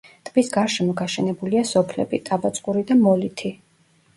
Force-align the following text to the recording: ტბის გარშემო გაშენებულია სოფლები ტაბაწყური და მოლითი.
ტბის 0.27 0.47
გარშემო 0.53 0.95
გაშენებულია 1.01 1.63
სოფლები 1.73 2.21
ტაბაწყური 2.31 2.85
და 2.89 2.99
მოლითი. 3.07 3.53